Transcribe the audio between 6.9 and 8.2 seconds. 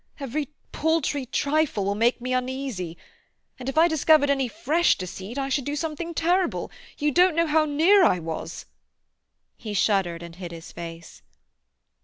You don't know how near I